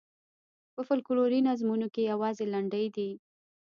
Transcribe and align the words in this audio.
په 0.73 0.81
فوکلوري 0.87 1.39
نظمونو 1.49 1.87
کې 1.93 2.01
یوازې 2.11 2.45
لنډۍ 2.53 2.85
دي. 2.95 3.09